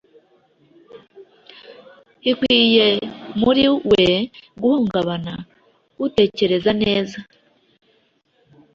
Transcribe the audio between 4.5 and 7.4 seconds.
guhungabana utekereza neza